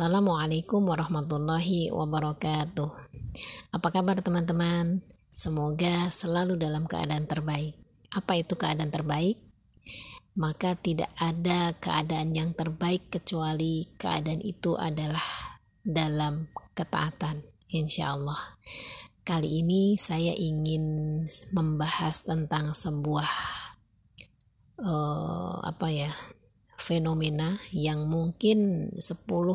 [0.00, 2.88] Assalamualaikum warahmatullahi wabarakatuh.
[3.68, 5.04] Apa kabar teman-teman?
[5.28, 7.76] Semoga selalu dalam keadaan terbaik.
[8.08, 9.36] Apa itu keadaan terbaik?
[10.40, 18.56] Maka tidak ada keadaan yang terbaik kecuali keadaan itu adalah dalam ketaatan, insya Allah.
[19.20, 23.28] Kali ini saya ingin membahas tentang sebuah
[24.80, 26.08] uh, apa ya
[26.80, 29.04] fenomena yang mungkin 10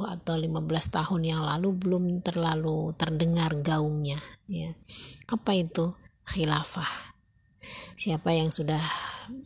[0.05, 0.61] atau 15
[0.93, 4.77] tahun yang lalu belum terlalu terdengar gaungnya ya.
[5.25, 5.97] Apa itu
[6.29, 7.17] khilafah?
[7.97, 8.81] Siapa yang sudah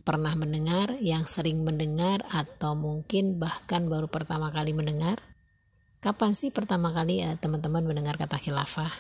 [0.04, 5.24] pernah mendengar, yang sering mendengar atau mungkin bahkan baru pertama kali mendengar?
[6.04, 8.92] Kapan sih pertama kali eh, teman-teman mendengar kata khilafah?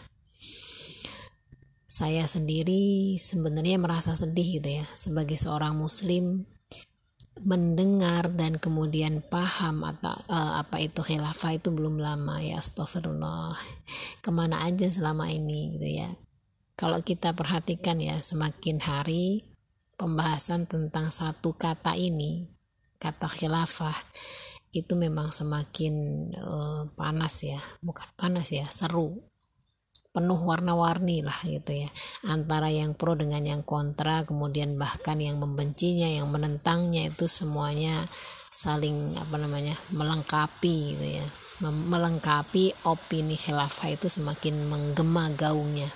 [1.89, 6.47] Saya sendiri sebenarnya merasa sedih gitu ya sebagai seorang muslim
[7.43, 13.55] mendengar dan kemudian paham atau uh, apa itu khilafah itu belum lama ya astagfirullah.
[14.23, 16.09] Ke mana aja selama ini gitu ya.
[16.79, 19.43] Kalau kita perhatikan ya semakin hari
[19.99, 22.47] pembahasan tentang satu kata ini
[22.99, 23.95] kata khilafah
[24.71, 25.95] itu memang semakin
[26.39, 27.59] uh, panas ya.
[27.83, 29.23] Bukan panas ya seru
[30.09, 31.89] penuh warna-warni lah gitu ya.
[32.25, 38.03] Antara yang pro dengan yang kontra kemudian bahkan yang membencinya yang menentangnya itu semuanya
[38.49, 41.25] saling apa namanya melengkapi gitu ya.
[41.63, 45.91] Melengkapi opini khilafah itu semakin menggema gaungnya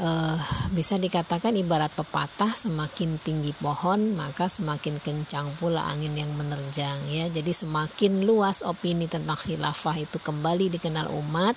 [0.00, 0.36] uh,
[0.72, 7.28] bisa dikatakan ibarat pepatah semakin tinggi pohon maka semakin kencang pula angin yang menerjang ya.
[7.32, 11.56] Jadi semakin luas opini tentang khilafah itu kembali dikenal umat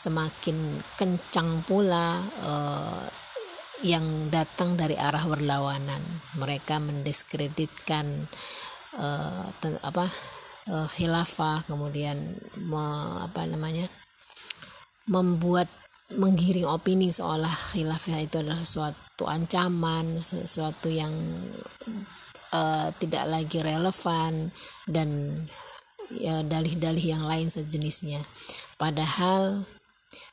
[0.00, 0.56] semakin
[0.96, 3.04] kencang pula uh,
[3.80, 6.02] yang datang dari arah berlawanan.
[6.36, 8.28] Mereka mendiskreditkan
[9.00, 9.48] uh,
[9.80, 10.04] apa
[10.68, 12.84] uh, khilafah kemudian me,
[13.24, 13.88] apa namanya
[15.08, 15.66] membuat
[16.14, 21.12] menggiring opini seolah khilafah itu adalah suatu ancaman, sesuatu yang
[22.50, 24.50] uh, tidak lagi relevan
[24.90, 25.42] dan
[26.10, 28.26] ya dalih-dalih yang lain sejenisnya.
[28.74, 29.62] Padahal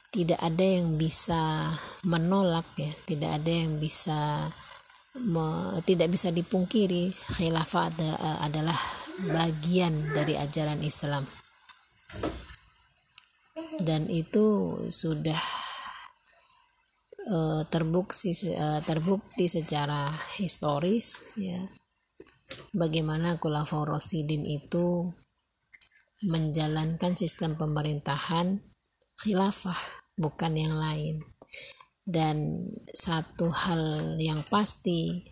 [0.10, 4.50] tidak ada yang bisa menolak ya, tidak ada yang bisa
[5.22, 7.94] me, tidak bisa dipungkiri khilafah
[8.42, 8.78] adalah
[9.30, 11.30] bagian dari ajaran Islam.
[13.78, 15.67] Dan itu sudah
[17.28, 21.68] uh, terbukti uh, terbukti secara historis ya.
[22.72, 25.12] Bagaimana Khulafaur Rasyidin itu
[26.24, 28.64] menjalankan sistem pemerintahan
[29.20, 29.78] khilafah
[30.18, 31.22] bukan yang lain.
[32.08, 32.64] Dan
[32.96, 35.28] satu hal yang pasti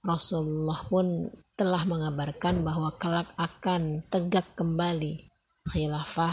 [0.00, 5.28] Rasulullah pun telah mengabarkan bahwa kelak akan tegak kembali
[5.68, 6.32] khilafah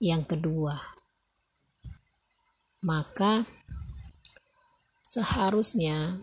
[0.00, 0.80] yang kedua.
[2.80, 3.44] Maka
[5.14, 6.18] seharusnya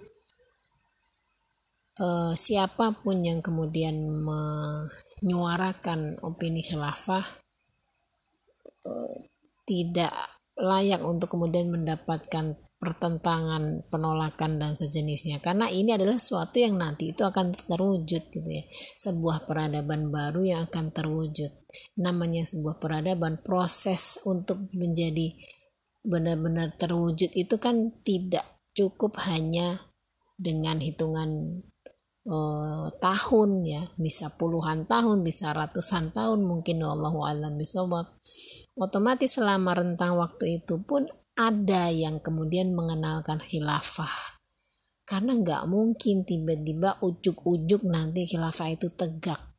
[1.95, 7.23] uh, siapa pun yang kemudian menyuarakan opini khilafah
[8.83, 9.15] uh,
[9.63, 10.11] tidak
[10.59, 15.37] layak untuk kemudian mendapatkan pertentangan, penolakan dan sejenisnya.
[15.37, 18.65] Karena ini adalah sesuatu yang nanti itu akan terwujud gitu ya.
[18.97, 21.53] Sebuah peradaban baru yang akan terwujud.
[22.01, 25.29] Namanya sebuah peradaban proses untuk menjadi
[26.01, 29.81] benar-benar terwujud itu kan tidak cukup hanya
[30.39, 31.61] dengan hitungan
[32.25, 33.83] uh, tahun ya.
[33.99, 38.17] Bisa puluhan tahun bisa ratusan tahun mungkin Allah alam bisawab
[38.79, 41.05] otomatis selama rentang waktu itu pun
[41.35, 44.41] ada yang kemudian mengenalkan khilafah.
[45.05, 49.50] Karena nggak mungkin tiba-tiba ujuk-ujuk nanti khilafah itu tegak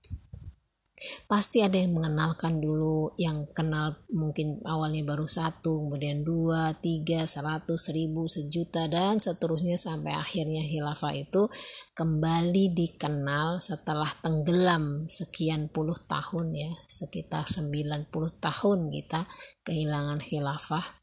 [1.27, 7.91] pasti ada yang mengenalkan dulu yang kenal mungkin awalnya baru satu kemudian dua tiga seratus
[7.91, 11.51] ribu sejuta dan seterusnya sampai akhirnya khilafah itu
[11.93, 19.27] kembali dikenal setelah tenggelam sekian puluh tahun ya sekitar 90 tahun kita
[19.67, 21.02] kehilangan khilafah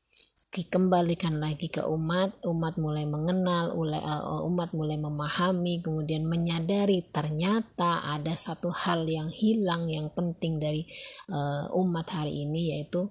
[0.50, 8.34] dikembalikan lagi ke umat, umat mulai mengenal, eh, umat mulai memahami, kemudian menyadari ternyata ada
[8.34, 10.90] satu hal yang hilang yang penting dari
[11.30, 13.06] uh, umat hari ini yaitu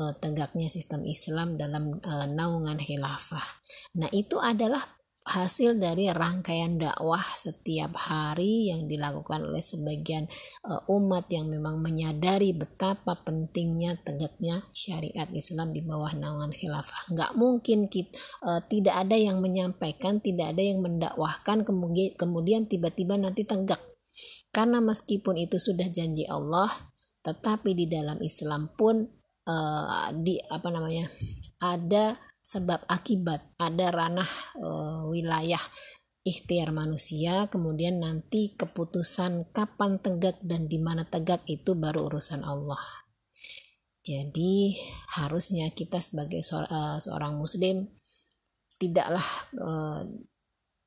[0.00, 2.00] uh, tegaknya sistem Islam dalam
[2.32, 3.44] naungan khilafah.
[4.00, 10.26] Nah, itu adalah hasil dari rangkaian dakwah setiap hari yang dilakukan oleh sebagian
[10.66, 17.14] uh, umat yang memang menyadari betapa pentingnya tegaknya syariat Islam di bawah naungan khilafah.
[17.14, 18.10] Nggak mungkin kita,
[18.42, 23.78] uh, tidak ada yang menyampaikan, tidak ada yang mendakwahkan kemudian kemudian tiba-tiba nanti tegak.
[24.50, 26.68] Karena meskipun itu sudah janji Allah,
[27.22, 29.06] tetapi di dalam Islam pun
[29.46, 31.06] uh, di apa namanya
[31.62, 32.18] ada
[32.52, 34.28] sebab akibat ada ranah
[34.60, 35.60] uh, wilayah
[36.22, 43.02] ikhtiar manusia kemudian nanti keputusan kapan tegak dan di mana tegak itu baru urusan Allah.
[44.02, 44.74] Jadi
[45.14, 47.86] harusnya kita sebagai eh, seorang muslim
[48.82, 49.22] tidaklah
[49.62, 50.02] uh,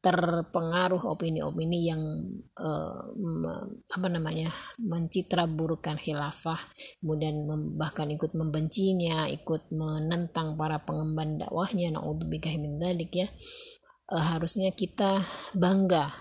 [0.06, 2.02] terpengaruh opini-opini yang
[2.62, 3.10] uh,
[3.90, 6.62] apa namanya mencitra burukan khilafah
[7.02, 13.28] kemudian bahkan ikut membencinya ikut menentang para pengemban dakwahnya naudzubillah min dzalik ya.
[14.06, 15.26] Uh, harusnya kita
[15.58, 16.14] bangga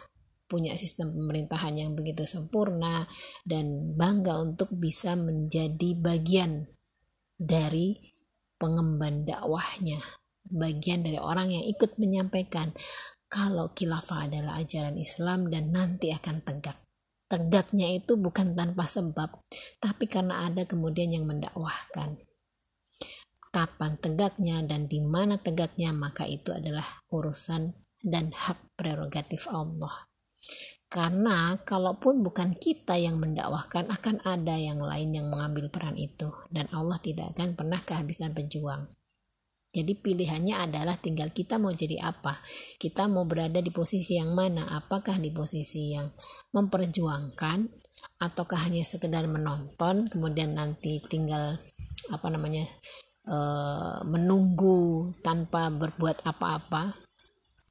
[0.49, 3.05] punya sistem pemerintahan yang begitu sempurna
[3.45, 6.65] dan bangga untuk bisa menjadi bagian
[7.37, 8.17] dari
[8.57, 10.01] pengemban dakwahnya
[10.49, 12.73] bagian dari orang yang ikut menyampaikan
[13.35, 16.79] kalau khilafah adalah ajaran Islam dan nanti akan tegak.
[17.27, 19.43] Tegaknya itu bukan tanpa sebab,
[19.83, 22.15] tapi karena ada kemudian yang mendakwahkan.
[23.51, 30.07] Kapan tegaknya dan di mana tegaknya, maka itu adalah urusan dan hak prerogatif Allah.
[30.87, 36.71] Karena kalaupun bukan kita yang mendakwahkan, akan ada yang lain yang mengambil peran itu, dan
[36.71, 38.95] Allah tidak akan pernah kehabisan pejuang.
[39.75, 42.39] Jadi pilihannya adalah tinggal kita mau jadi apa.
[42.79, 44.71] Kita mau berada di posisi yang mana?
[44.71, 46.07] Apakah di posisi yang
[46.55, 47.83] memperjuangkan
[48.23, 51.59] ataukah hanya sekedar menonton kemudian nanti tinggal
[52.13, 52.69] apa namanya
[53.25, 53.37] e,
[54.05, 56.95] menunggu tanpa berbuat apa-apa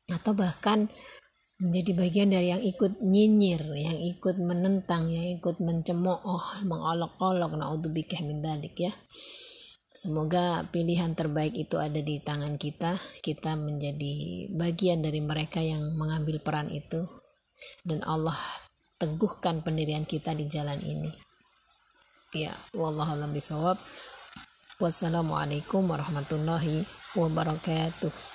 [0.10, 0.90] atau bahkan
[1.64, 8.44] menjadi bagian dari yang ikut nyinyir, yang ikut menentang, yang ikut mencemooh, mengolok-olok, naudzubillah min
[8.44, 8.92] dalik ya.
[9.94, 12.98] Semoga pilihan terbaik itu ada di tangan kita.
[13.22, 17.06] Kita menjadi bagian dari mereka yang mengambil peran itu,
[17.86, 18.34] dan Allah
[18.98, 21.14] teguhkan pendirian kita di jalan ini.
[22.34, 23.78] Ya, wallahualam bisawab.
[24.82, 28.33] Wassalamualaikum warahmatullahi wabarakatuh.